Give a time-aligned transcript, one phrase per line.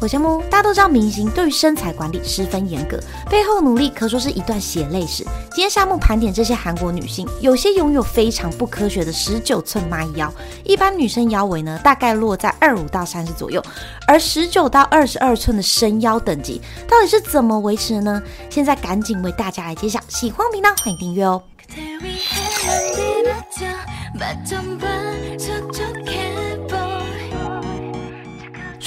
[0.00, 0.42] 我是木。
[0.50, 2.98] 大家都知道，明星对于身材管理十分严格，
[3.30, 5.24] 背后努力可说是一段血泪史。
[5.50, 10.32] 今天夏目盘点这些韩国女性，有些拥有非常不科学的十九寸蚂蚁腰。
[10.64, 13.62] 一般女生腰围呢，大概落在二五到三十左右，
[14.06, 18.22] 而十九到二十二寸的身腰等级，到底是怎么维持的呢？
[18.50, 19.98] 现在赶紧为大家来揭晓。
[20.08, 21.42] 喜欢频道欢迎订阅哦。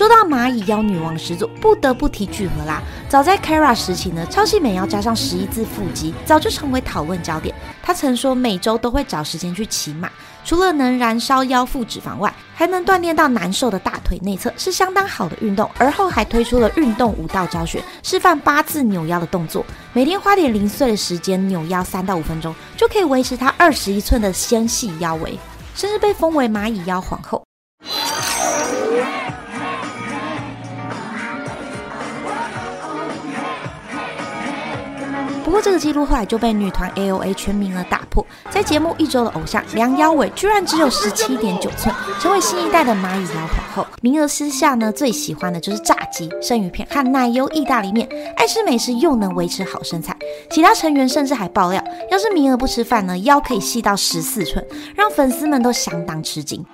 [0.02, 2.81] 说到蚂蚁腰女王始祖，不得不提聚合啦。
[3.07, 7.53] 早在 Kara 时期呢，超细美腰加上十一字腹肌，早就成为讨论焦点。
[7.84, 10.09] 她曾说每周都会找时间去骑马，
[10.43, 15.70] 除了能燃烧腰腹脂肪外，还能锻炼到难受的大腿内侧，是相当好的运动。
[15.77, 25.38] 而后还推出了运动舞蹈教学，示范八字扭腰的动作，每天花点零碎的时间扭腰三到五分钟，就可以维持她二十一寸的纤细腰围，
[25.76, 27.43] 甚至被封为蚂蚁腰皇后。
[35.62, 43.87] 过这个记录后来就被女团 A O A 全名额打破，在节目一周的偶像梁腰围居然只有十七点九寸，成为新一代的蚂蚁腰皇后。
[44.01, 50.18] 名额私下呢，最喜欢的就是炸鸡、生鱼片和奶油意大利面，爱吃美食又能维持好身材。
[50.49, 54.65] 其他成员甚至还爆料，要是名额不吃饭呢，腰可以细到十四寸，
[54.96, 56.65] 让粉丝们都相当吃惊。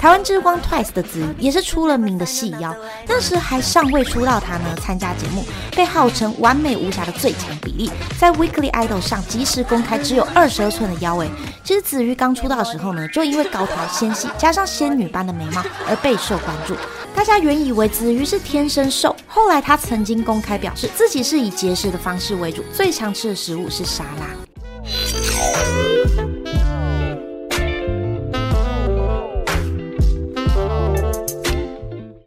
[0.00, 2.74] 台湾之光 Twice 的子瑜也是出了名的细腰，
[3.06, 5.44] 那时还尚未出道，他呢参加节目，
[5.76, 11.30] 被号称完美无瑕的最强比例，在 Weekly Idol 上及时公开只有二十二寸的腰围。
[11.62, 16.74] 其实子瑜刚出道的时候呢，就因为高挑纤细加上仙女般的眉毛而备受关注，
[17.14, 25.89] 大家原以为子瑜是天生瘦，后来他曾经公开表示自己是以节食的方式为主，最常吃的食物是沙拉。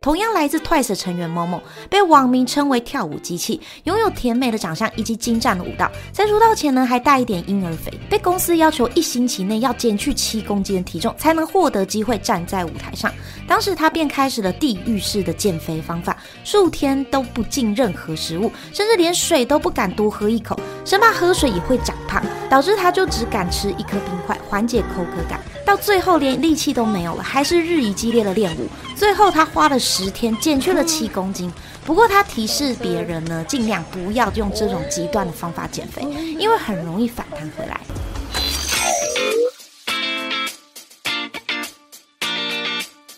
[0.03, 5.89] 同样来自 Twice 的成员 Momo，被网民称为跳舞机器，拥有甜美的长相以及精湛的舞蹈。
[6.11, 13.09] 在出道前呢，还带一点婴儿肥，被公司要求一星期内要减去七公斤的体重，才能获得机会站在舞台上。
[13.47, 25.39] 当时他便开始了地狱式的减肥方法，数天都不进任何食物，甚至连水都不敢多喝一口，生怕喝水也会长胖，导致他就只敢吃一颗冰块缓解口渴感。
[25.65, 28.67] 到最后连力气都没有了，还是日益激烈的练舞。
[28.95, 31.51] 最后他花了十天减去了七公斤。
[31.85, 36.01] 不过他提示别人呢，尽量不要用这种极端的方法减肥，
[36.37, 37.79] 因为很容易反弹回来。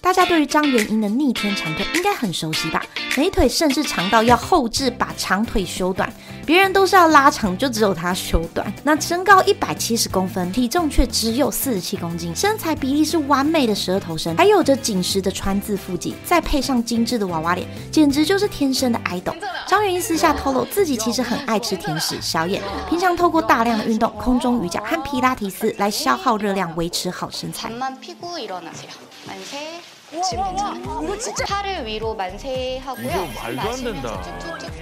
[0.02, 2.86] 大家对于张元英的逆天长腿应该很熟悉吧？
[3.18, 6.12] 美腿甚至长到要后置把长腿修短。
[6.46, 8.72] 别人都是要拉长，就只有他修短。
[8.84, 19.34] 那身高一百七十公分，体重却只有四十七公斤，身材比例是完美的蛇头身，还有着紧实的川字腹肌，再配上精致的娃娃脸，简直就是天生的爱豆。
[19.68, 27.72] 张元英私下透露，自己其实很爱吃甜食、宵夜，平常透过大量的运动、空中瑜伽和皮拉提斯来消耗热量，维持好身材。
[30.20, 33.06] 우와, 이거 진짜 팔을 위로 만세하고요.
[33.08, 34.22] 이거 말도 안 된다.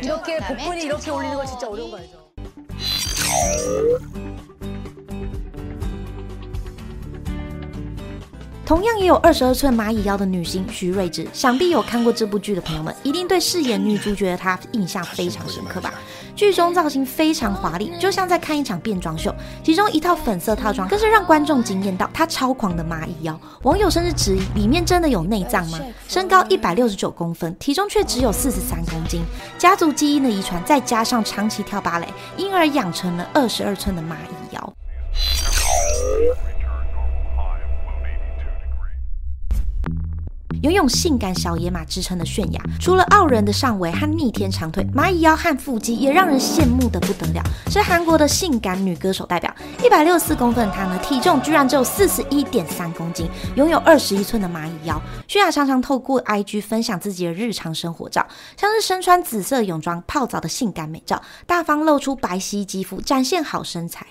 [0.02, 2.24] 이렇게 복분이 이렇게 올리는 건 진짜 어려운 거 알죠?
[8.66, 15.94] 同样也有二十二寸蚂蚁腰的女星徐睿智，想必有看过这部剧的朋友们，一定对饰演女主角的她印象非常深刻吧？
[16.34, 19.36] 剧中造型非常华丽，就像在看一场变装秀。
[19.62, 25.78] 其中一套粉色套装更是让观众惊艳到，她超狂的蚂蚁腰，网友甚至质疑里面真的有内脏吗？
[26.08, 29.22] 身高一百六十九公分，体重却只有四十三公斤，
[29.58, 32.08] 家族基因的遗传再加上长期跳芭蕾，
[32.38, 34.43] 因而养成了二十二寸的蚂蚁
[40.64, 49.54] 拥有性感小野马之称的泫雅，除了傲人的上围和逆天长腿，蚂蚁腰和腹肌也让人羡慕的不得了，是韩国的性感女歌手代表。
[49.84, 55.02] 一百六四公分的她呢，体重居然只有四十一点三公斤，拥有二十一寸的蚂蚁腰。
[55.28, 58.26] 泫雅常常透过 IG 分享自己的日常生活照，
[58.56, 64.08] 像是身穿紫色泳装泡澡的性感美照，大方露出白皙肌肤，展现好身材。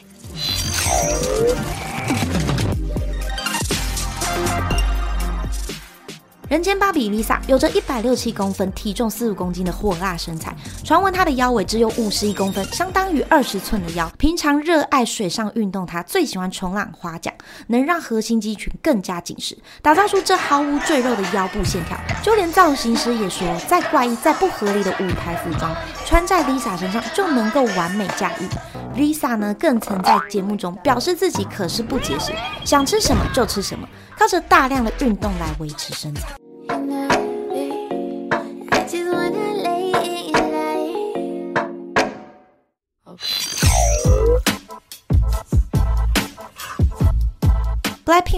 [6.53, 10.55] 人间芭比 Lisa 有着一百六七公分、体重四五公斤的火辣身材，
[10.85, 14.07] 传闻她的腰围只有五十一公分，相当于二十寸的腰。
[14.19, 17.33] 平常热爱水上运动，她最喜欢冲浪、划桨，
[17.69, 21.99] 能让核心肌群更加紧实，打造出这毫无赘肉的腰部线条。
[22.23, 25.75] 就连造型师也说，再怪异、再不合理的舞台服装，
[26.05, 28.47] 穿在 Lisa 身上就能够完美驾驭。
[28.95, 32.31] Lisa 呢，更曾在节目中表示自己可是不节食，
[32.63, 33.89] 想吃什么就吃什么，
[34.19, 36.29] 靠着大量的运动来维持身材。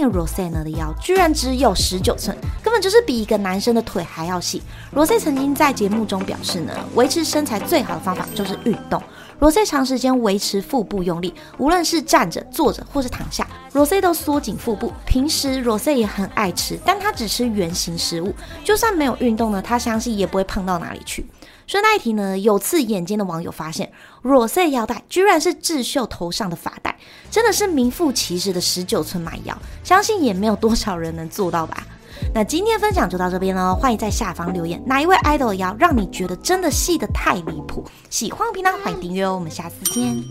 [0.03, 4.63] 罗赛呢的腰居然只有十九寸，根本就是比一个男生的腿还要细。
[4.95, 9.03] Rose 曾经在节目中表示呢，维持身材最好的方法就是运动。
[9.45, 14.91] 罗塞长时间维持腹部用力，无论是站着、坐着或是躺下罗塞都缩紧腹部。
[15.05, 18.33] 平时罗塞也很爱吃，但他只吃圆形食物，
[18.65, 21.27] 就算没有运动呢，他相信也不会胖到哪里去。
[21.67, 23.93] 顺带一提呢，有次眼尖的网友发现
[24.23, 26.97] ，Rose 腰带居然是智秀头上的发带，
[27.31, 31.87] 真的是名副其实的十九寸买腰，相信也没有多少人能做到吧。
[32.33, 37.85] 那今天分享就到这边喽，欢迎在下方留言，哪一位 idol 要让你觉得真的细的太离谱？
[38.11, 40.23] 喜欢频道欢迎订阅哦，我们下次见。